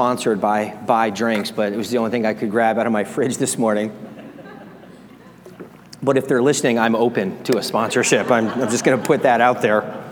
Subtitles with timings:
[0.00, 2.92] sponsored by Bai Drinks, but it was the only thing I could grab out of
[2.92, 3.92] my fridge this morning.
[6.02, 8.30] But if they're listening, I'm open to a sponsorship.
[8.30, 10.02] I'm, I'm just going to put that out there.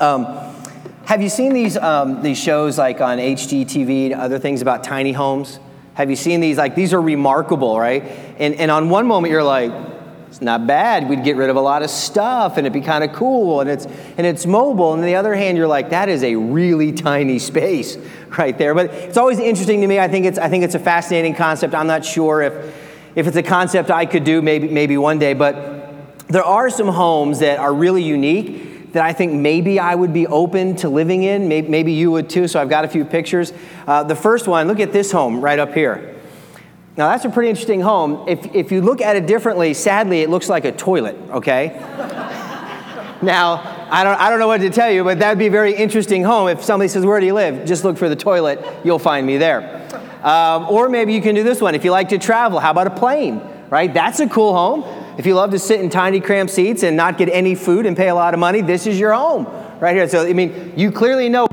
[0.00, 0.26] Um,
[1.06, 5.12] have you seen these, um, these shows like on HGTV and other things about tiny
[5.12, 5.58] homes?
[5.94, 6.58] Have you seen these?
[6.58, 8.02] Like, these are remarkable, right?
[8.38, 9.72] And, and on one moment, you're like,
[10.34, 11.08] it's not bad.
[11.08, 13.70] We'd get rid of a lot of stuff and it'd be kind of cool and
[13.70, 14.92] it's, and it's mobile.
[14.92, 17.96] And on the other hand, you're like, that is a really tiny space
[18.36, 18.74] right there.
[18.74, 20.00] But it's always interesting to me.
[20.00, 21.72] I think it's, I think it's a fascinating concept.
[21.72, 22.76] I'm not sure if,
[23.14, 25.94] if it's a concept I could do maybe, maybe one day, but
[26.26, 30.26] there are some homes that are really unique that I think maybe I would be
[30.26, 31.46] open to living in.
[31.46, 32.48] Maybe, maybe you would too.
[32.48, 33.52] So I've got a few pictures.
[33.86, 36.16] Uh, the first one, look at this home right up here.
[36.96, 38.28] Now that's a pretty interesting home.
[38.28, 41.68] If, if you look at it differently, sadly, it looks like a toilet, okay?
[43.22, 45.74] now, I don't, I don't know what to tell you, but that'd be a very
[45.74, 46.48] interesting home.
[46.48, 47.66] If somebody says, Where do you live?
[47.66, 49.82] Just look for the toilet, you'll find me there.
[50.22, 51.74] Um, or maybe you can do this one.
[51.74, 53.92] If you like to travel, how about a plane, right?
[53.92, 54.84] That's a cool home.
[55.18, 57.96] If you love to sit in tiny cramped seats and not get any food and
[57.96, 59.46] pay a lot of money, this is your home
[59.80, 60.08] right here.
[60.08, 61.46] So, I mean, you clearly know.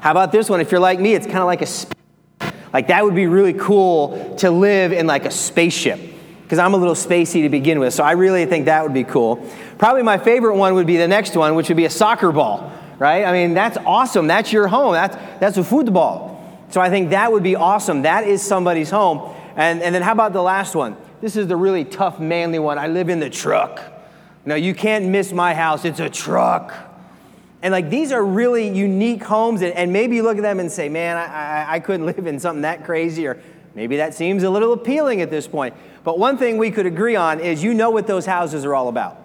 [0.00, 0.60] How about this one?
[0.60, 1.93] If you're like me, it's kind of like a,
[2.74, 6.00] like that would be really cool to live in like a spaceship
[6.42, 7.94] because I'm a little spacey to begin with.
[7.94, 9.36] So I really think that would be cool.
[9.78, 12.70] Probably my favorite one would be the next one, which would be a soccer ball,
[12.98, 13.24] right?
[13.24, 14.26] I mean, that's awesome.
[14.26, 14.92] That's your home.
[14.92, 16.34] That's, that's a football.
[16.70, 18.02] So I think that would be awesome.
[18.02, 19.34] That is somebody's home.
[19.56, 20.96] And, and then how about the last one?
[21.20, 22.76] This is the really tough, manly one.
[22.76, 23.80] I live in the truck.
[24.44, 25.84] No, you can't miss my house.
[25.84, 26.74] It's a truck.
[27.64, 29.62] And like these are really unique homes.
[29.62, 32.26] And, and maybe you look at them and say, man, I, I, I couldn't live
[32.26, 33.26] in something that crazy.
[33.26, 33.40] Or
[33.74, 35.74] maybe that seems a little appealing at this point.
[36.04, 38.88] But one thing we could agree on is you know what those houses are all
[38.88, 39.18] about.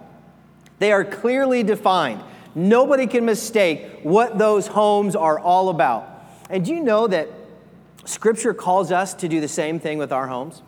[0.79, 2.23] They are clearly defined.
[2.55, 6.07] Nobody can mistake what those homes are all about.
[6.49, 7.27] And do you know that
[8.05, 10.61] Scripture calls us to do the same thing with our homes.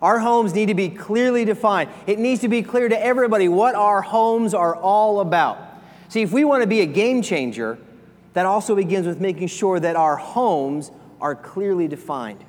[0.00, 1.90] Our homes need to be clearly defined.
[2.06, 5.67] It needs to be clear to everybody what our homes are all about.
[6.08, 7.78] See, if we want to be a game changer,
[8.32, 12.44] that also begins with making sure that our homes are clearly defined.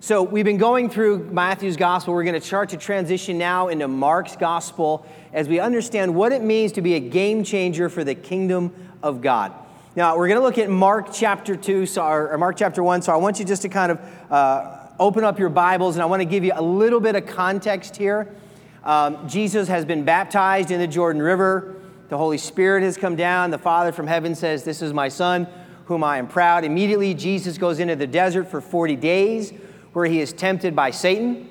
[0.00, 2.14] So, we've been going through Matthew's gospel.
[2.14, 6.42] We're going to start to transition now into Mark's gospel as we understand what it
[6.42, 9.52] means to be a game changer for the kingdom of God.
[9.94, 13.02] Now, we're going to look at Mark chapter 2, so, or Mark chapter 1.
[13.02, 16.06] So I want you just to kind of uh, open up your Bibles, and I
[16.06, 18.34] want to give you a little bit of context here.
[18.82, 21.79] Um, Jesus has been baptized in the Jordan River.
[22.10, 23.52] The Holy Spirit has come down.
[23.52, 25.46] The Father from heaven says, This is my Son,
[25.84, 26.64] whom I am proud.
[26.64, 29.52] Immediately, Jesus goes into the desert for 40 days,
[29.92, 31.48] where he is tempted by Satan,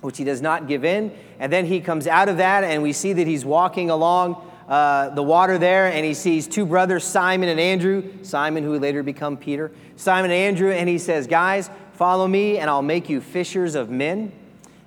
[0.00, 1.16] which he does not give in.
[1.38, 5.10] And then he comes out of that, and we see that he's walking along uh,
[5.10, 9.02] the water there and he sees two brothers, Simon and Andrew, Simon, who would later
[9.02, 13.20] become Peter, Simon and Andrew, and he says, Guys, follow me and I'll make you
[13.20, 14.32] fishers of men.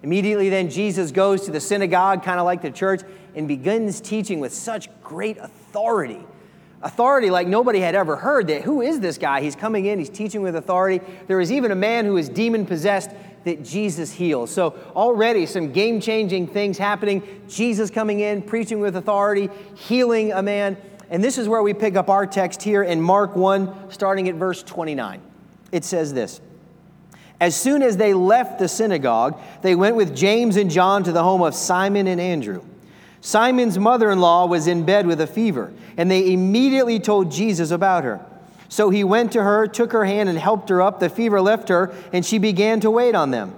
[0.01, 3.01] Immediately then, Jesus goes to the synagogue, kind of like the church,
[3.35, 6.21] and begins teaching with such great authority.
[6.81, 8.61] Authority like nobody had ever heard that.
[8.61, 9.41] Who is this guy?
[9.41, 11.01] He's coming in, he's teaching with authority.
[11.27, 13.09] There is even a man who is demon possessed
[13.43, 14.51] that Jesus heals.
[14.51, 17.43] So, already some game changing things happening.
[17.47, 20.77] Jesus coming in, preaching with authority, healing a man.
[21.09, 24.35] And this is where we pick up our text here in Mark 1, starting at
[24.35, 25.21] verse 29.
[25.71, 26.41] It says this
[27.39, 31.23] As soon as they left the synagogue, they went with James and John to the
[31.23, 32.63] home of Simon and Andrew.
[33.25, 37.71] Simon's mother in law was in bed with a fever, and they immediately told Jesus
[37.71, 38.23] about her.
[38.69, 40.99] So he went to her, took her hand, and helped her up.
[40.99, 43.55] The fever left her, and she began to wait on them.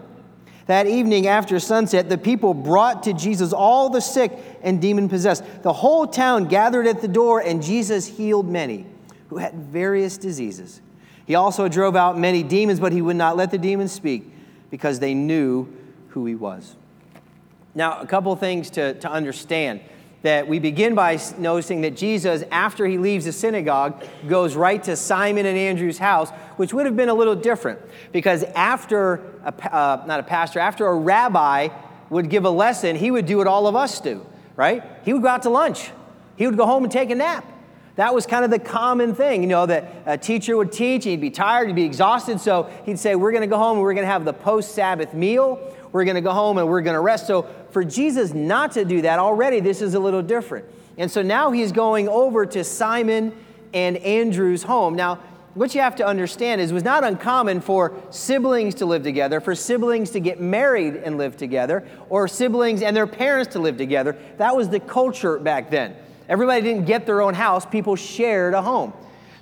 [0.67, 5.43] That evening after sunset, the people brought to Jesus all the sick and demon possessed.
[5.63, 8.85] The whole town gathered at the door, and Jesus healed many
[9.27, 10.79] who had various diseases.
[11.25, 14.31] He also drove out many demons, but he would not let the demons speak
[14.71, 15.67] because they knew
[16.11, 16.77] who he was.
[17.77, 19.81] Now, a couple things to, to understand
[20.23, 24.95] that we begin by noticing that Jesus, after he leaves the synagogue, goes right to
[24.95, 27.79] Simon and Andrew's house, which would have been a little different
[28.11, 31.67] because after, a, uh, not a pastor, after a rabbi
[32.09, 34.25] would give a lesson, he would do what all of us do,
[34.55, 34.83] right?
[35.05, 35.91] He would go out to lunch,
[36.35, 37.45] he would go home and take a nap.
[37.97, 41.21] That was kind of the common thing, you know, that a teacher would teach, he'd
[41.21, 44.07] be tired, he'd be exhausted, so he'd say, We're gonna go home and we're gonna
[44.07, 45.59] have the post Sabbath meal,
[45.91, 47.27] we're gonna go home and we're gonna rest.
[47.27, 47.47] So
[47.77, 50.65] for Jesus not to do that, already this is a little different.
[50.97, 53.37] And so now he's going over to Simon
[53.71, 54.95] and Andrew's home.
[54.95, 55.19] Now,
[55.53, 59.39] what you have to understand is it was not uncommon for siblings to live together,
[59.39, 63.77] for siblings to get married and live together, or siblings and their parents to live
[63.77, 64.17] together.
[64.37, 65.95] That was the culture back then.
[66.27, 68.91] Everybody didn't get their own house, people shared a home.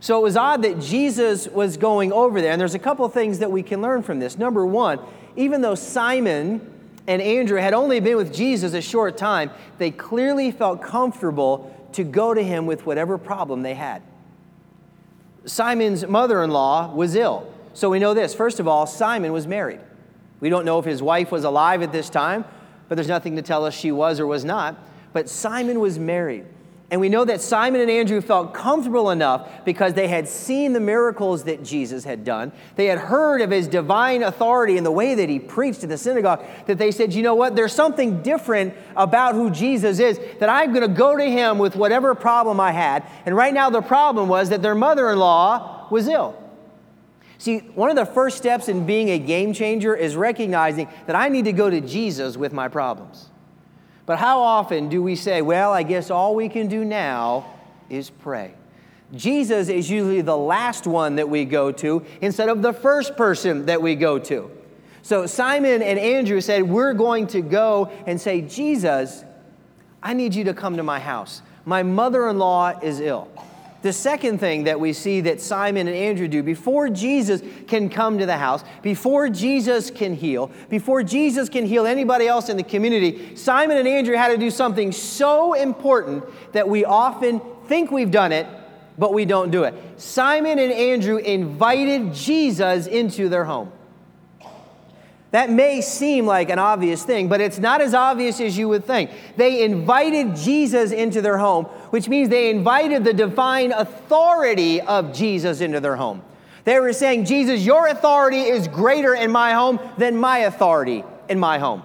[0.02, 2.52] So it was odd that Jesus was going over there.
[2.52, 4.38] And there's a couple things that we can learn from this.
[4.38, 5.00] Number one,
[5.38, 6.75] even though Simon
[7.08, 12.04] and Andrew had only been with Jesus a short time, they clearly felt comfortable to
[12.04, 14.02] go to him with whatever problem they had.
[15.46, 17.52] Simon's mother in law was ill.
[17.74, 18.34] So we know this.
[18.34, 19.80] First of all, Simon was married.
[20.40, 22.46] We don't know if his wife was alive at this time,
[22.90, 24.76] but there's nothing to tell us she was or was not.
[25.14, 26.46] But Simon was married.
[26.92, 30.80] And we know that Simon and Andrew felt comfortable enough because they had seen the
[30.80, 32.52] miracles that Jesus had done.
[32.76, 35.98] They had heard of his divine authority and the way that he preached in the
[35.98, 40.48] synagogue that they said, you know what, there's something different about who Jesus is, that
[40.48, 43.04] I'm going to go to him with whatever problem I had.
[43.26, 46.40] And right now, the problem was that their mother in law was ill.
[47.40, 51.30] See, one of the first steps in being a game changer is recognizing that I
[51.30, 53.30] need to go to Jesus with my problems.
[54.06, 57.46] But how often do we say, well, I guess all we can do now
[57.90, 58.54] is pray?
[59.14, 63.66] Jesus is usually the last one that we go to instead of the first person
[63.68, 64.52] that we go to.
[65.02, 69.24] So Simon and Andrew said, We're going to go and say, Jesus,
[70.02, 71.42] I need you to come to my house.
[71.66, 73.30] My mother in law is ill.
[73.86, 78.18] The second thing that we see that Simon and Andrew do before Jesus can come
[78.18, 82.64] to the house, before Jesus can heal, before Jesus can heal anybody else in the
[82.64, 86.24] community, Simon and Andrew had to do something so important
[86.54, 88.48] that we often think we've done it,
[88.98, 89.76] but we don't do it.
[89.98, 93.72] Simon and Andrew invited Jesus into their home.
[95.36, 98.86] That may seem like an obvious thing, but it's not as obvious as you would
[98.86, 99.12] think.
[99.36, 105.60] They invited Jesus into their home, which means they invited the divine authority of Jesus
[105.60, 106.24] into their home.
[106.64, 111.38] They were saying, Jesus, your authority is greater in my home than my authority in
[111.38, 111.84] my home.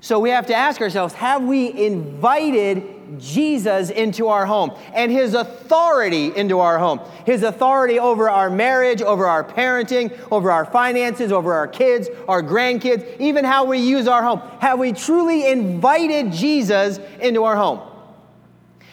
[0.00, 5.34] So we have to ask ourselves have we invited Jesus into our home and his
[5.34, 7.00] authority into our home?
[7.24, 12.42] His authority over our marriage, over our parenting, over our finances, over our kids, our
[12.42, 14.40] grandkids, even how we use our home.
[14.60, 17.80] Have we truly invited Jesus into our home?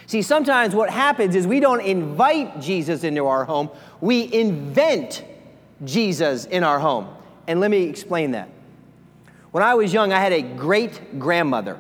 [0.10, 3.69] See, sometimes what happens is we don't invite Jesus into our home,
[4.01, 5.24] we invent
[5.86, 7.07] Jesus in our home.
[7.48, 8.50] And let me explain that.
[9.51, 11.80] When I was young, I had a great grandmother,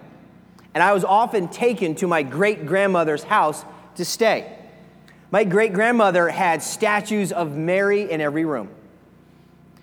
[0.79, 3.65] and I was often taken to my great grandmother's house
[3.95, 4.57] to stay.
[5.29, 8.69] My great grandmother had statues of Mary in every room.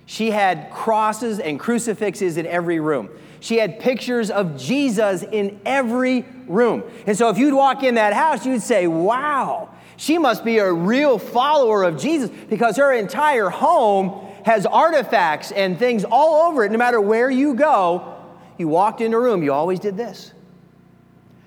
[0.06, 3.10] She had crosses and crucifixes in every room.
[3.40, 6.82] She had pictures of Jesus in every room.
[7.06, 10.72] And so if you'd walk in that house, you'd say, wow, she must be a
[10.72, 16.72] real follower of Jesus because her entire home has artifacts and things all over it.
[16.72, 18.14] No matter where you go,
[18.56, 20.32] you walked in a room, you always did this.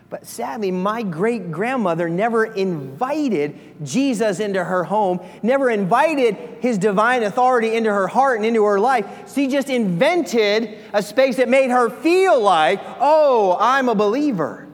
[0.10, 7.22] But sadly, my great grandmother never invited Jesus into her home, never invited his divine
[7.22, 9.32] authority into her heart and into her life.
[9.34, 14.69] She just invented a space that made her feel like, oh, I'm a believer.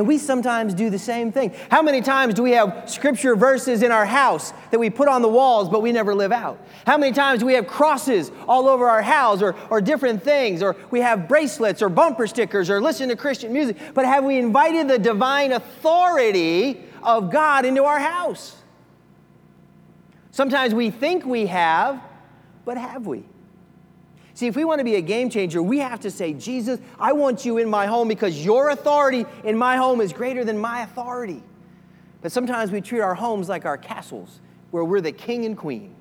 [0.00, 1.52] And we sometimes do the same thing.
[1.70, 5.20] How many times do we have scripture verses in our house that we put on
[5.20, 6.58] the walls but we never live out?
[6.86, 10.62] How many times do we have crosses all over our house or, or different things?
[10.62, 13.76] Or we have bracelets or bumper stickers or listen to Christian music?
[13.92, 18.56] But have we invited the divine authority of God into our house?
[20.30, 22.00] Sometimes we think we have,
[22.64, 23.22] but have we?
[24.40, 27.12] See, if we want to be a game changer, we have to say, Jesus, I
[27.12, 30.80] want you in my home because your authority in my home is greater than my
[30.80, 31.42] authority.
[32.22, 35.94] But sometimes we treat our homes like our castles, where we're the king and queen.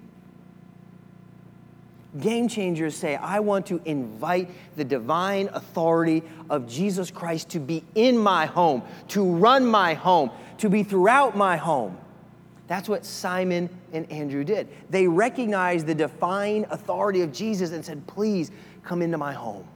[2.22, 7.84] Game changers say, I want to invite the divine authority of Jesus Christ to be
[7.94, 11.98] in my home, to run my home, to be throughout my home.
[12.70, 14.68] That's what Simon and Andrew did.
[14.92, 18.52] They recognized the divine authority of Jesus and said, Please
[18.84, 19.68] come into my home.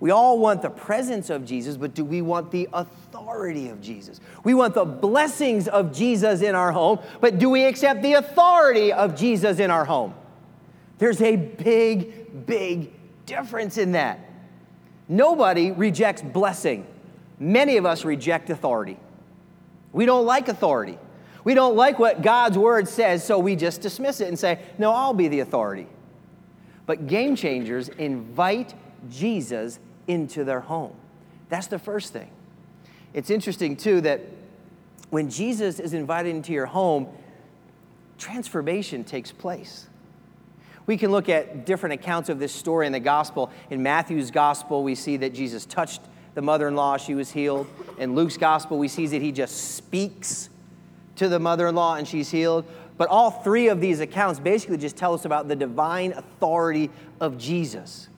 [0.00, 4.20] We all want the presence of Jesus, but do we want the authority of Jesus?
[4.44, 8.92] We want the blessings of Jesus in our home, but do we accept the authority
[8.92, 10.12] of Jesus in our home?
[10.98, 12.90] There's a big, big
[13.24, 14.20] difference in that.
[15.08, 16.86] Nobody rejects blessing.
[17.38, 18.98] Many of us reject authority.
[19.94, 20.98] We don't like authority.
[21.44, 24.92] We don't like what God's word says, so we just dismiss it and say, No,
[24.92, 25.86] I'll be the authority.
[26.84, 28.74] But game changers invite
[29.08, 30.94] Jesus into their home.
[31.48, 32.30] That's the first thing.
[33.14, 34.20] It's interesting, too, that
[35.10, 37.06] when Jesus is invited into your home,
[38.18, 39.86] transformation takes place.
[40.86, 43.50] We can look at different accounts of this story in the gospel.
[43.70, 46.00] In Matthew's gospel, we see that Jesus touched
[46.34, 47.66] the mother in law, she was healed.
[47.98, 50.50] In Luke's gospel, we see that he just speaks
[51.16, 52.64] to the mother in law and she's healed.
[52.96, 57.38] But all three of these accounts basically just tell us about the divine authority of
[57.38, 58.08] Jesus.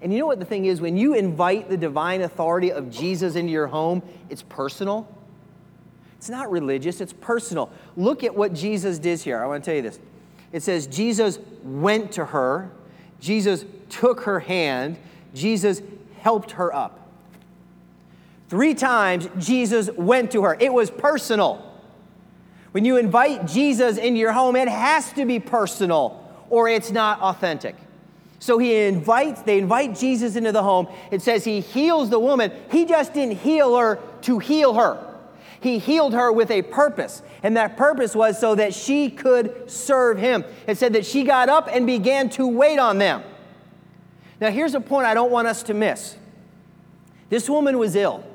[0.00, 0.80] And you know what the thing is?
[0.80, 5.08] When you invite the divine authority of Jesus into your home, it's personal.
[6.16, 7.70] It's not religious, it's personal.
[7.96, 9.42] Look at what Jesus did here.
[9.42, 9.98] I want to tell you this.
[10.52, 12.70] It says, Jesus went to her,
[13.20, 14.98] Jesus took her hand,
[15.34, 15.82] Jesus
[16.20, 17.01] helped her up.
[18.52, 20.58] Three times Jesus went to her.
[20.60, 21.74] It was personal.
[22.72, 27.18] When you invite Jesus into your home, it has to be personal or it's not
[27.22, 27.74] authentic.
[28.40, 30.86] So he invites, they invite Jesus into the home.
[31.10, 32.52] It says he heals the woman.
[32.70, 35.02] He just didn't heal her to heal her.
[35.62, 40.18] He healed her with a purpose, and that purpose was so that she could serve
[40.18, 40.44] him.
[40.66, 43.22] It said that she got up and began to wait on them.
[44.42, 46.16] Now, here's a point I don't want us to miss.
[47.30, 48.26] This woman was ill.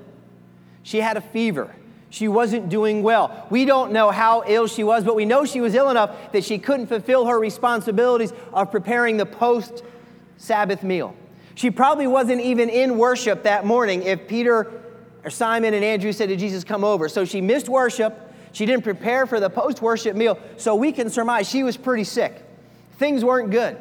[0.87, 1.75] She had a fever.
[2.09, 3.45] She wasn't doing well.
[3.49, 6.45] We don't know how ill she was, but we know she was ill enough that
[6.45, 9.83] she couldn't fulfill her responsibilities of preparing the post
[10.37, 11.13] Sabbath meal.
[11.55, 14.81] She probably wasn't even in worship that morning if Peter
[15.25, 17.09] or Simon and Andrew said to Jesus, Come over.
[17.09, 18.33] So she missed worship.
[18.53, 20.39] She didn't prepare for the post worship meal.
[20.55, 22.45] So we can surmise she was pretty sick.
[22.97, 23.75] Things weren't good.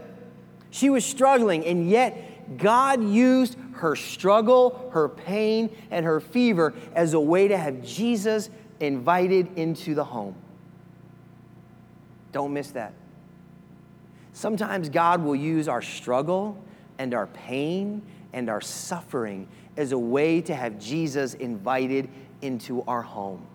[0.72, 7.15] She was struggling, and yet God used her struggle, her pain, and her fever as
[7.15, 8.50] a way to have Jesus
[8.81, 10.35] invited into the home.
[12.33, 12.93] Don't miss that.
[14.33, 16.59] Sometimes God will use our struggle
[16.99, 22.09] and our pain and our suffering as a way to have Jesus invited
[22.43, 23.47] into our home.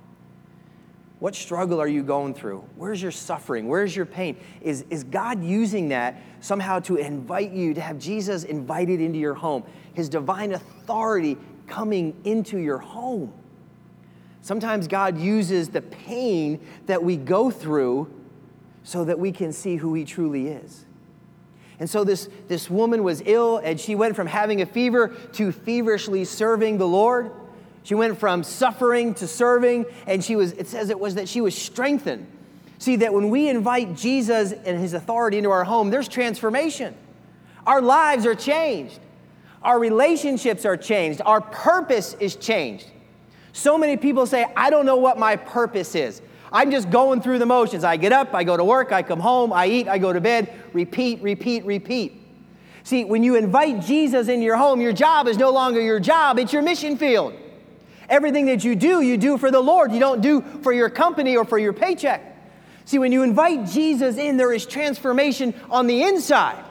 [1.21, 2.65] What struggle are you going through?
[2.75, 3.67] Where's your suffering?
[3.67, 4.37] Where's your pain?
[4.59, 9.35] Is, is God using that somehow to invite you to have Jesus invited into your
[9.35, 9.63] home?
[9.93, 11.37] His divine authority
[11.67, 13.31] coming into your home.
[14.41, 18.11] Sometimes God uses the pain that we go through
[18.81, 20.87] so that we can see who He truly is.
[21.77, 25.51] And so this, this woman was ill, and she went from having a fever to
[25.51, 27.31] feverishly serving the Lord.
[27.83, 31.41] She went from suffering to serving, and she was, it says it was that she
[31.41, 32.27] was strengthened.
[32.77, 36.95] See, that when we invite Jesus and his authority into our home, there's transformation.
[37.65, 38.99] Our lives are changed.
[39.61, 41.21] Our relationships are changed.
[41.23, 42.87] Our purpose is changed.
[43.53, 46.21] So many people say, I don't know what my purpose is.
[46.51, 47.83] I'm just going through the motions.
[47.83, 50.19] I get up, I go to work, I come home, I eat, I go to
[50.19, 52.21] bed, repeat, repeat, repeat.
[52.83, 56.39] See, when you invite Jesus into your home, your job is no longer your job,
[56.39, 57.33] it's your mission field.
[58.11, 59.93] Everything that you do, you do for the Lord.
[59.93, 62.21] You don't do for your company or for your paycheck.
[62.83, 66.61] See, when you invite Jesus in, there is transformation on the inside.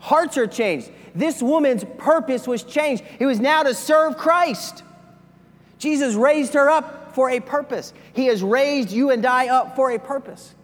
[0.00, 0.90] Hearts are changed.
[1.14, 3.04] This woman's purpose was changed.
[3.20, 4.82] It was now to serve Christ.
[5.78, 7.92] Jesus raised her up for a purpose.
[8.12, 10.54] He has raised you and I up for a purpose.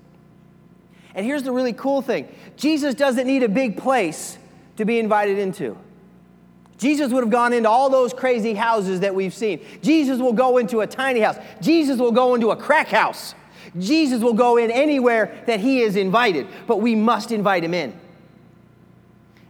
[1.14, 4.38] And here's the really cool thing Jesus doesn't need a big place
[4.76, 5.78] to be invited into.
[6.78, 9.60] Jesus would have gone into all those crazy houses that we've seen.
[9.82, 11.36] Jesus will go into a tiny house.
[11.60, 13.34] Jesus will go into a crack house.
[13.78, 17.98] Jesus will go in anywhere that he is invited, but we must invite him in.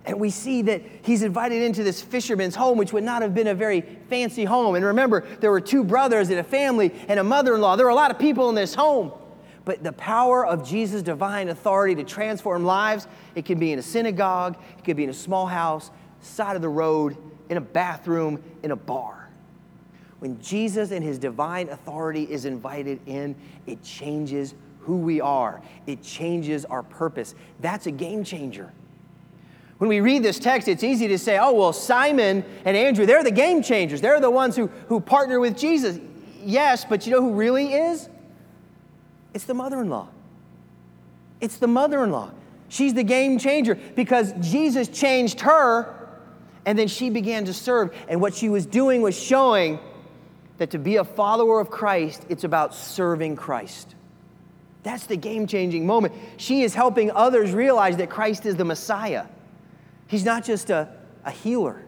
[0.05, 3.49] And we see that he's invited into this fisherman's home, which would not have been
[3.49, 4.77] a very fancy home.
[4.77, 7.75] And remember, there were two brothers and a family and a mother in law.
[7.75, 9.11] There were a lot of people in this home.
[9.65, 13.83] But the power of Jesus' divine authority to transform lives, it can be in a
[13.83, 15.91] synagogue, it could be in a small house,
[16.27, 17.17] side of the road,
[17.49, 19.29] in a bathroom, in a bar.
[20.19, 23.35] When Jesus and his divine authority is invited in,
[23.67, 27.35] it changes who we are, it changes our purpose.
[27.61, 28.73] That's a game changer.
[29.79, 33.25] When we read this text, it's easy to say, oh, well, Simon and Andrew, they're
[33.25, 34.01] the game changers.
[34.01, 35.99] They're the ones who, who partner with Jesus.
[36.43, 38.09] Yes, but you know who really is?
[39.35, 40.09] It's the mother in law.
[41.41, 42.31] It's the mother in law.
[42.69, 45.96] She's the game changer because Jesus changed her
[46.67, 47.97] and then she began to serve.
[48.09, 49.79] And what she was doing was showing
[50.59, 53.95] that to be a follower of Christ, it's about serving Christ.
[54.83, 56.15] That's the game changing moment.
[56.37, 59.27] She is helping others realize that Christ is the Messiah.
[60.09, 60.89] He's not just a,
[61.25, 61.83] a healer,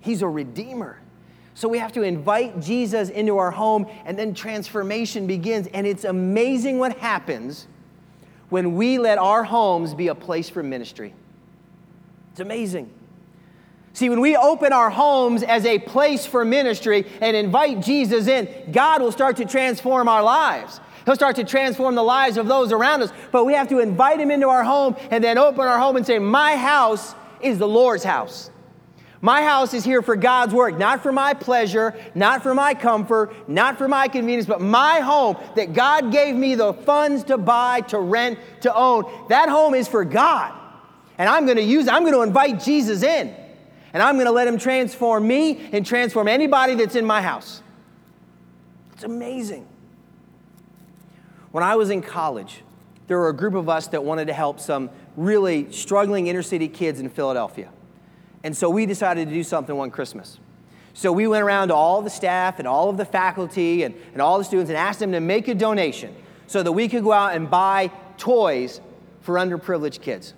[0.00, 0.98] He's a redeemer.
[1.56, 5.68] So we have to invite Jesus into our home, and then transformation begins.
[5.68, 7.68] And it's amazing what happens
[8.48, 11.14] when we let our homes be a place for ministry.
[12.32, 12.90] It's amazing.
[13.94, 18.48] See, when we open our homes as a place for ministry and invite Jesus in,
[18.72, 20.80] God will start to transform our lives.
[21.04, 23.12] He'll start to transform the lives of those around us.
[23.30, 26.04] But we have to invite Him into our home and then open our home and
[26.04, 28.50] say, My house is the Lord's house.
[29.20, 33.48] My house is here for God's work, not for my pleasure, not for my comfort,
[33.48, 37.82] not for my convenience, but my home that God gave me the funds to buy,
[37.82, 39.04] to rent, to own.
[39.28, 40.52] That home is for God.
[41.16, 41.86] And I'm going to use.
[41.86, 43.34] I'm going to invite Jesus in.
[43.94, 47.62] And I'm going to let him transform me and transform anybody that's in my house.
[48.92, 49.66] It's amazing.
[51.52, 52.62] When I was in college,
[53.06, 56.66] there were a group of us that wanted to help some really struggling inner city
[56.66, 57.70] kids in Philadelphia.
[58.42, 60.40] And so we decided to do something one Christmas.
[60.92, 64.20] So we went around to all the staff and all of the faculty and, and
[64.20, 66.14] all the students and asked them to make a donation
[66.48, 68.80] so that we could go out and buy toys
[69.20, 70.34] for underprivileged kids.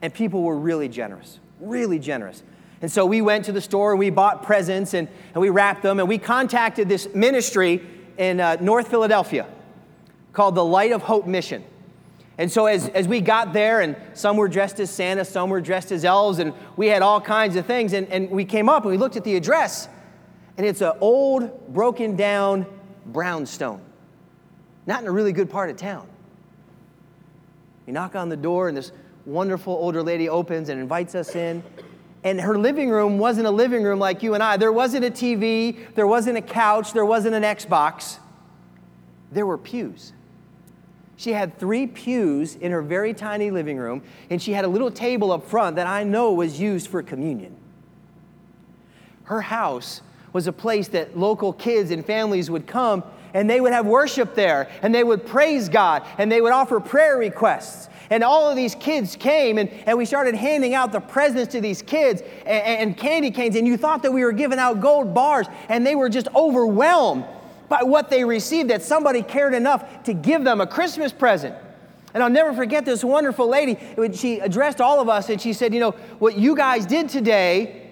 [0.00, 2.44] And people were really generous, really generous.
[2.84, 5.82] And so we went to the store and we bought presents and, and we wrapped
[5.82, 7.80] them and we contacted this ministry
[8.18, 9.46] in uh, North Philadelphia
[10.34, 11.64] called the Light of Hope Mission.
[12.36, 15.62] And so, as, as we got there, and some were dressed as Santa, some were
[15.62, 17.94] dressed as elves, and we had all kinds of things.
[17.94, 19.88] And, and we came up and we looked at the address,
[20.58, 22.66] and it's an old, broken down
[23.06, 23.80] brownstone,
[24.84, 26.06] not in a really good part of town.
[27.86, 28.92] We knock on the door, and this
[29.24, 31.62] wonderful older lady opens and invites us in.
[32.24, 34.56] And her living room wasn't a living room like you and I.
[34.56, 38.18] There wasn't a TV, there wasn't a couch, there wasn't an Xbox.
[39.30, 40.12] There were pews.
[41.16, 44.90] She had three pews in her very tiny living room, and she had a little
[44.90, 47.54] table up front that I know was used for communion.
[49.24, 50.00] Her house
[50.32, 54.34] was a place that local kids and families would come and they would have worship
[54.34, 57.88] there and they would praise God and they would offer prayer requests.
[58.10, 61.60] And all of these kids came and, and we started handing out the presents to
[61.60, 63.56] these kids and, and candy canes.
[63.56, 67.24] And you thought that we were giving out gold bars and they were just overwhelmed
[67.68, 71.54] by what they received that somebody cared enough to give them a Christmas present.
[72.12, 73.76] And I'll never forget this wonderful lady.
[74.14, 77.90] She addressed all of us and she said, You know, what you guys did today,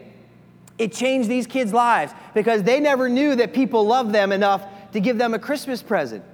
[0.78, 5.00] it changed these kids' lives because they never knew that people loved them enough to
[5.00, 6.24] give them a Christmas present.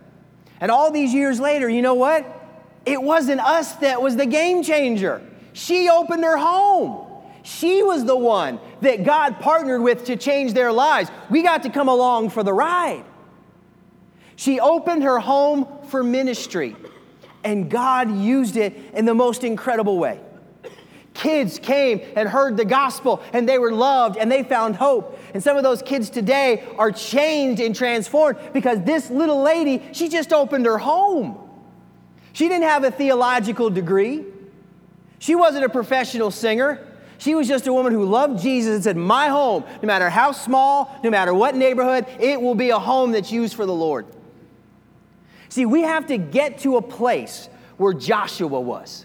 [0.61, 2.27] And all these years later, you know what?
[2.89, 5.21] It wasn't us that was the game changer.
[5.53, 7.07] She opened her home.
[7.43, 11.11] She was the one that God partnered with to change their lives.
[11.29, 13.05] We got to come along for the ride.
[14.37, 16.77] She opened her home for ministry,
[17.45, 20.21] and God used it in the most incredible way.
[21.13, 25.19] Kids came and heard the gospel, and they were loved, and they found hope.
[25.35, 30.09] And some of those kids today are changed and transformed because this little lady, she
[30.09, 31.48] just opened her home.
[32.39, 34.25] She didn't have a theological degree,
[35.19, 36.85] she wasn't a professional singer.
[37.21, 40.31] She was just a woman who loved Jesus and said, My home, no matter how
[40.31, 44.07] small, no matter what neighborhood, it will be a home that's used for the Lord.
[45.49, 49.05] See, we have to get to a place where Joshua was.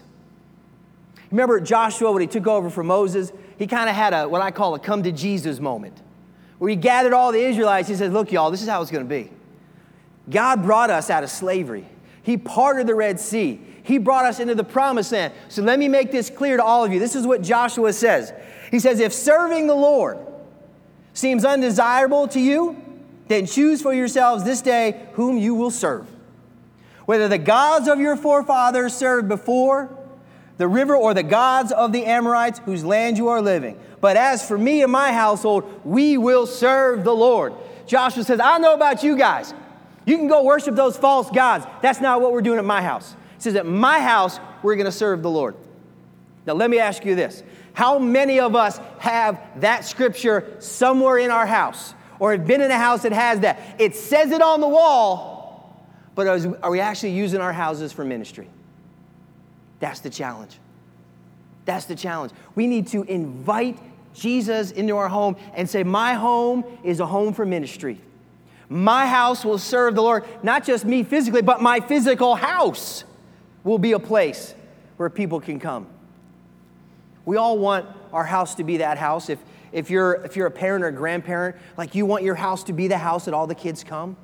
[1.32, 3.32] Remember Joshua when he took over from Moses?
[3.58, 6.00] He kind of had a what I call a come to Jesus moment
[6.58, 7.88] where he gathered all the Israelites.
[7.88, 9.28] He said, Look, y'all, this is how it's going to be.
[10.30, 11.88] God brought us out of slavery,
[12.24, 15.32] He parted the Red Sea, He brought us into the promised land.
[15.48, 16.98] So let me make this clear to all of you.
[16.98, 18.32] This is what Joshua says
[18.72, 20.18] He says, If serving the Lord
[21.12, 22.82] seems undesirable to you,
[23.28, 26.08] then choose for yourselves this day whom you will serve
[27.06, 29.90] whether the gods of your forefathers served before
[30.56, 33.78] the river or the gods of the Amorites whose land you are living.
[34.00, 37.54] But as for me and my household, we will serve the Lord.
[37.86, 39.52] Joshua says, I know about you guys.
[40.06, 41.66] You can go worship those false gods.
[41.82, 43.14] That's not what we're doing at my house.
[43.36, 45.56] He says, At my house, we're going to serve the Lord.
[46.46, 51.30] Now, let me ask you this How many of us have that scripture somewhere in
[51.30, 53.76] our house or have been in a house that has that?
[53.78, 58.48] It says it on the wall, but are we actually using our houses for ministry?
[59.80, 60.58] That's the challenge.
[61.64, 62.32] That's the challenge.
[62.54, 63.78] We need to invite
[64.14, 68.00] Jesus into our home and say, My home is a home for ministry.
[68.68, 73.04] My house will serve the Lord, not just me physically, but my physical house
[73.62, 74.54] will be a place
[74.96, 75.86] where people can come.
[77.24, 79.28] We all want our house to be that house.
[79.28, 79.38] If,
[79.72, 82.72] if, you're, if you're a parent or a grandparent, like you want your house to
[82.72, 84.16] be the house that all the kids come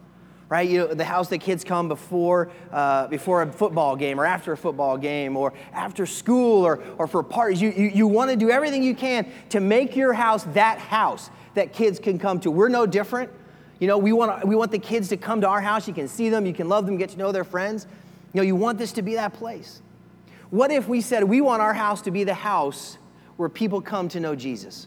[0.50, 0.68] right?
[0.68, 4.53] You know, the house that kids come before, uh, before a football game or after
[4.53, 7.62] a football game or after school or, or for parties.
[7.62, 11.31] You, you, you want to do everything you can to make your house that house
[11.55, 12.50] that kids can come to.
[12.50, 13.31] We're no different.
[13.81, 15.88] You know, we want, we want the kids to come to our house.
[15.88, 17.87] You can see them, you can love them, get to know their friends.
[18.33, 19.81] You know, you want this to be that place.
[20.51, 22.99] What if we said we want our house to be the house
[23.37, 24.87] where people come to know Jesus?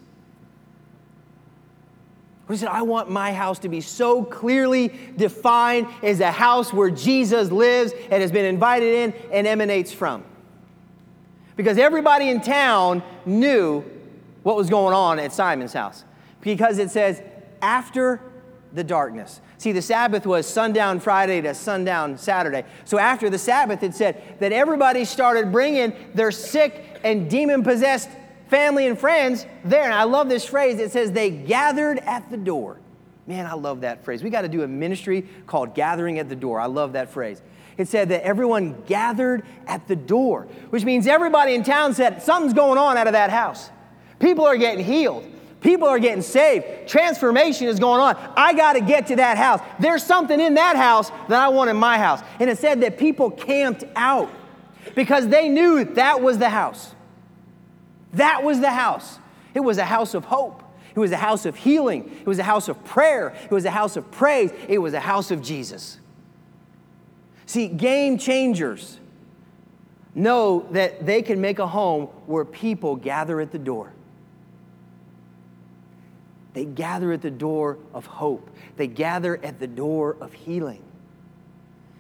[2.50, 6.92] He said, I want my house to be so clearly defined as a house where
[6.92, 10.24] Jesus lives and has been invited in and emanates from.
[11.56, 13.84] Because everybody in town knew
[14.44, 16.04] what was going on at Simon's house.
[16.42, 17.22] Because it says,
[17.62, 18.20] after
[18.74, 19.40] the darkness.
[19.58, 22.66] See, the Sabbath was sundown Friday to sundown Saturday.
[22.86, 28.10] So after the Sabbath, it said that everybody started bringing their sick and demon possessed
[28.50, 29.84] family and friends there.
[29.84, 30.80] And I love this phrase.
[30.80, 32.80] It says they gathered at the door.
[33.26, 34.22] Man, I love that phrase.
[34.22, 36.60] We got to do a ministry called Gathering at the Door.
[36.60, 37.42] I love that phrase.
[37.78, 42.54] It said that everyone gathered at the door, which means everybody in town said something's
[42.54, 43.70] going on out of that house.
[44.20, 45.26] People are getting healed.
[45.64, 46.88] People are getting saved.
[46.88, 48.18] Transformation is going on.
[48.36, 49.62] I got to get to that house.
[49.80, 52.22] There's something in that house that I want in my house.
[52.40, 54.30] And it said that people camped out
[54.94, 56.94] because they knew that was the house.
[58.14, 59.20] That was the house.
[59.54, 60.62] It was a house of hope.
[60.94, 62.12] It was a house of healing.
[62.20, 63.34] It was a house of prayer.
[63.46, 64.52] It was a house of praise.
[64.68, 65.98] It was a house of Jesus.
[67.46, 69.00] See, game changers
[70.14, 73.94] know that they can make a home where people gather at the door.
[76.54, 78.50] They gather at the door of hope.
[78.78, 80.84] They gather at the door of healing.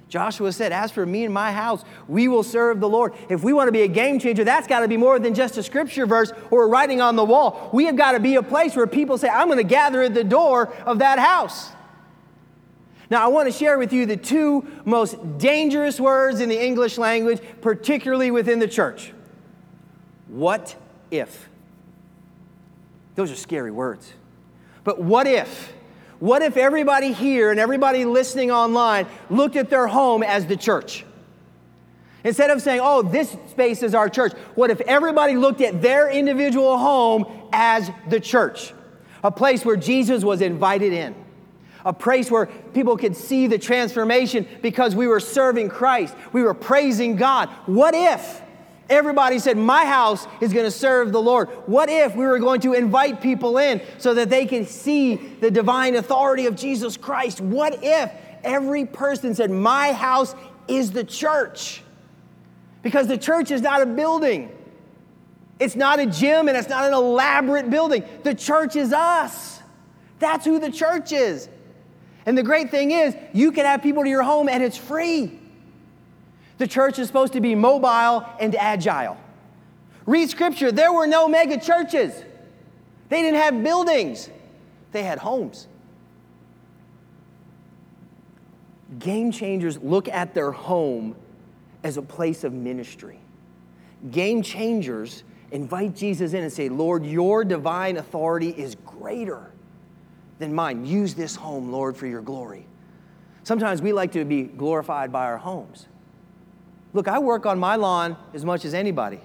[0.09, 3.13] Joshua said, As for me and my house, we will serve the Lord.
[3.29, 5.57] If we want to be a game changer, that's got to be more than just
[5.57, 7.71] a scripture verse or a writing on the wall.
[7.73, 10.13] We have got to be a place where people say, I'm going to gather at
[10.13, 11.71] the door of that house.
[13.09, 16.99] Now, I want to share with you the two most dangerous words in the English
[16.99, 19.13] language, particularly within the church.
[20.27, 20.75] What
[21.09, 21.49] if?
[23.15, 24.13] Those are scary words.
[24.83, 25.71] But what if?
[26.19, 31.05] What if everybody here and everybody listening online looked at their home as the church?
[32.23, 36.09] Instead of saying, oh, this space is our church, what if everybody looked at their
[36.09, 38.73] individual home as the church?
[39.23, 41.15] A place where Jesus was invited in,
[41.83, 46.53] a place where people could see the transformation because we were serving Christ, we were
[46.53, 47.49] praising God.
[47.65, 48.41] What if?
[48.89, 51.49] Everybody said, My house is going to serve the Lord.
[51.67, 55.49] What if we were going to invite people in so that they can see the
[55.49, 57.39] divine authority of Jesus Christ?
[57.39, 58.11] What if
[58.43, 60.35] every person said, My house
[60.67, 61.81] is the church?
[62.81, 64.51] Because the church is not a building,
[65.59, 68.03] it's not a gym, and it's not an elaborate building.
[68.23, 69.61] The church is us.
[70.19, 71.47] That's who the church is.
[72.25, 75.39] And the great thing is, you can have people to your home and it's free.
[76.57, 79.17] The church is supposed to be mobile and agile.
[80.05, 80.71] Read scripture.
[80.71, 82.13] There were no mega churches,
[83.09, 84.29] they didn't have buildings,
[84.91, 85.67] they had homes.
[88.99, 91.15] Game changers look at their home
[91.83, 93.19] as a place of ministry.
[94.11, 99.51] Game changers invite Jesus in and say, Lord, your divine authority is greater
[100.39, 100.85] than mine.
[100.85, 102.65] Use this home, Lord, for your glory.
[103.43, 105.87] Sometimes we like to be glorified by our homes.
[106.93, 109.19] Look, I work on my lawn as much as anybody,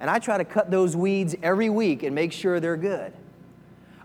[0.00, 3.12] and I try to cut those weeds every week and make sure they're good.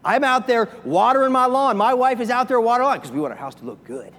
[0.04, 1.78] I'm out there watering my lawn.
[1.78, 4.14] My wife is out there watering because we want our house to look good.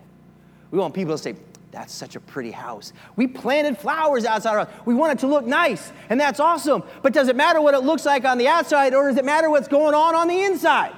[0.71, 1.37] We want people to say,
[1.71, 2.93] that's such a pretty house.
[3.17, 4.75] We planted flowers outside our house.
[4.85, 6.83] We want it to look nice, and that's awesome.
[7.03, 9.49] But does it matter what it looks like on the outside, or does it matter
[9.49, 10.95] what's going on on the inside?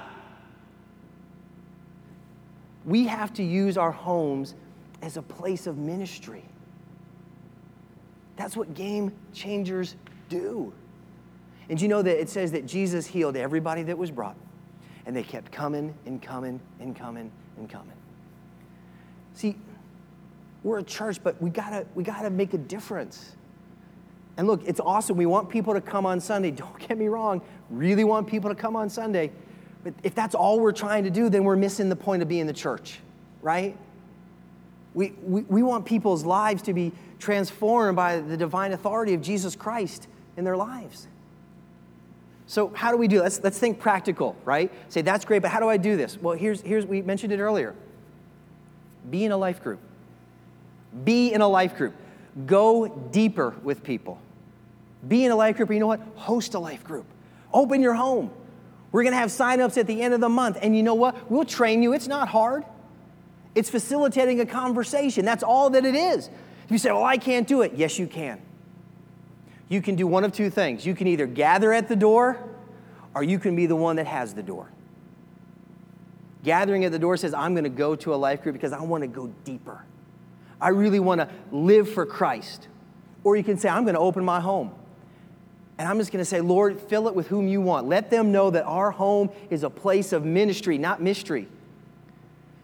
[2.85, 4.55] We have to use our homes
[5.01, 6.43] as a place of ministry.
[8.35, 9.95] That's what game changers
[10.29, 10.73] do.
[11.69, 14.35] And you know that it says that Jesus healed everybody that was brought,
[15.05, 17.93] and they kept coming and coming and coming and coming.
[19.33, 19.55] See,
[20.63, 23.35] we're a church, but we gotta, we gotta make a difference.
[24.37, 25.17] And look, it's awesome.
[25.17, 26.51] We want people to come on Sunday.
[26.51, 29.31] Don't get me wrong, really want people to come on Sunday.
[29.83, 32.47] But if that's all we're trying to do, then we're missing the point of being
[32.47, 32.99] the church,
[33.41, 33.77] right?
[34.93, 39.55] We, we, we want people's lives to be transformed by the divine authority of Jesus
[39.55, 41.07] Christ in their lives.
[42.45, 43.21] So, how do we do?
[43.21, 44.71] Let's, let's think practical, right?
[44.89, 46.21] Say, that's great, but how do I do this?
[46.21, 47.73] Well, here's, here's, we mentioned it earlier.
[49.09, 49.79] Be in a life group.
[51.03, 51.95] Be in a life group.
[52.45, 54.19] Go deeper with people.
[55.07, 56.01] Be in a life group, you know what?
[56.15, 57.05] Host a life group.
[57.53, 58.31] Open your home.
[58.91, 61.31] We're going to have signups at the end of the month, and you know what?
[61.31, 61.93] We'll train you.
[61.93, 62.63] It's not hard.
[63.55, 65.25] It's facilitating a conversation.
[65.25, 66.29] That's all that it is.
[66.69, 68.41] You say, Well, I can't do it, yes, you can.
[69.69, 70.85] You can do one of two things.
[70.85, 72.37] You can either gather at the door,
[73.15, 74.69] or you can be the one that has the door.
[76.43, 78.81] Gathering at the door says, I'm going to go to a life group because I
[78.81, 79.83] want to go deeper.
[80.59, 82.67] I really want to live for Christ.
[83.23, 84.71] Or you can say, I'm going to open my home.
[85.77, 87.87] And I'm just going to say, Lord, fill it with whom you want.
[87.87, 91.47] Let them know that our home is a place of ministry, not mystery.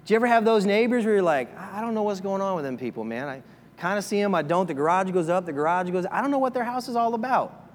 [0.09, 2.55] Do you ever have those neighbors where you're like, I don't know what's going on
[2.55, 3.27] with them people, man?
[3.27, 3.43] I
[3.77, 4.65] kind of see them, I don't.
[4.65, 7.13] The garage goes up, the garage goes I don't know what their house is all
[7.13, 7.69] about.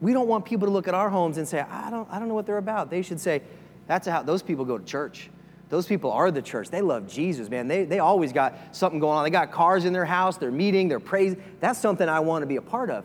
[0.00, 2.26] We don't want people to look at our homes and say, I don't, I don't
[2.26, 2.90] know what they're about.
[2.90, 3.40] They should say,
[3.86, 5.30] that's how those people go to church.
[5.68, 6.70] Those people are the church.
[6.70, 7.68] They love Jesus, man.
[7.68, 9.22] They, they always got something going on.
[9.22, 11.40] They got cars in their house, they're meeting, they're praising.
[11.60, 13.04] That's something I want to be a part of.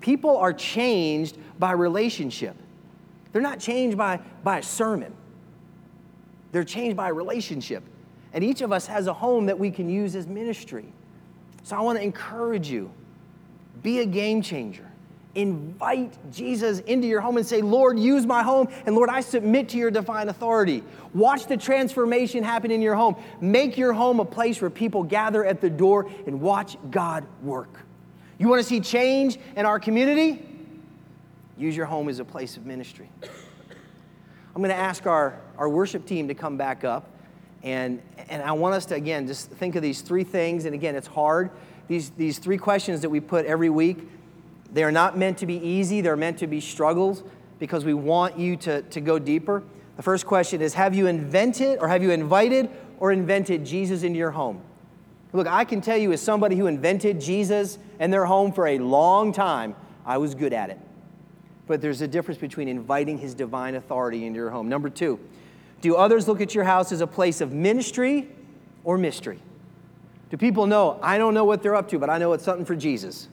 [0.00, 2.56] People are changed by relationship.
[3.32, 5.14] They're not changed by, by a sermon.
[6.52, 7.84] They're changed by a relationship.
[8.32, 10.92] And each of us has a home that we can use as ministry.
[11.62, 12.90] So I want to encourage you
[13.82, 14.86] be a game changer.
[15.36, 18.68] Invite Jesus into your home and say, Lord, use my home.
[18.84, 20.82] And Lord, I submit to your divine authority.
[21.14, 23.14] Watch the transformation happen in your home.
[23.40, 27.86] Make your home a place where people gather at the door and watch God work.
[28.38, 30.44] You want to see change in our community?
[31.56, 33.08] Use your home as a place of ministry.
[34.54, 37.08] I'm going to ask our, our worship team to come back up.
[37.62, 40.64] And, and I want us to, again, just think of these three things.
[40.64, 41.50] And again, it's hard.
[41.88, 44.08] These, these three questions that we put every week,
[44.72, 47.22] they are not meant to be easy, they're meant to be struggles
[47.58, 49.62] because we want you to, to go deeper.
[49.96, 54.18] The first question is Have you invented or have you invited or invented Jesus into
[54.18, 54.62] your home?
[55.32, 58.78] Look, I can tell you, as somebody who invented Jesus in their home for a
[58.78, 60.78] long time, I was good at it.
[61.70, 64.68] But there's a difference between inviting his divine authority into your home.
[64.68, 65.20] Number two,
[65.80, 68.28] do others look at your house as a place of ministry
[68.82, 69.38] or mystery?
[70.30, 72.64] Do people know, I don't know what they're up to, but I know it's something
[72.64, 73.28] for Jesus?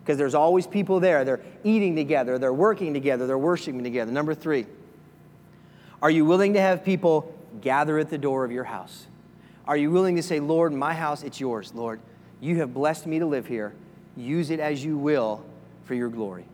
[0.00, 1.24] Because there's always people there.
[1.24, 4.12] They're eating together, they're working together, they're worshiping together.
[4.12, 4.66] Number three,
[6.02, 9.06] are you willing to have people gather at the door of your house?
[9.66, 12.00] Are you willing to say, Lord, my house, it's yours, Lord.
[12.38, 13.72] You have blessed me to live here.
[14.14, 15.42] Use it as you will
[15.86, 16.44] for your glory.